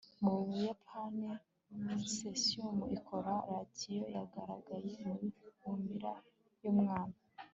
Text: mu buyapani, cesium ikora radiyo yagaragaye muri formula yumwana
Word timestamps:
mu 0.23 0.33
buyapani, 0.45 1.29
cesium 2.15 2.77
ikora 2.97 3.31
radiyo 3.51 4.03
yagaragaye 4.15 4.89
muri 5.03 5.27
formula 5.57 6.11
yumwana 6.63 7.17